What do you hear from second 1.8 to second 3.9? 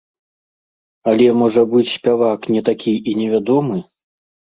спявак не такі і невядомы?